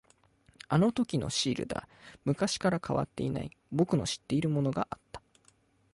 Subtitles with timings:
[0.67, 1.87] あのときのシールだ。
[2.25, 5.21] 昔から変わっていない、僕の知っているものがあった。